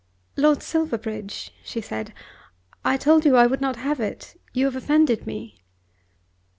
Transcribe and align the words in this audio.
"Lord 0.35 0.63
Silverbridge," 0.63 1.51
she 1.63 1.79
said, 1.79 2.11
"I 2.83 2.97
told 2.97 3.23
you 3.23 3.35
I 3.35 3.45
would 3.45 3.61
not 3.61 3.75
have 3.75 3.99
it. 3.99 4.33
You 4.51 4.65
have 4.65 4.75
offended 4.75 5.27
me." 5.27 5.61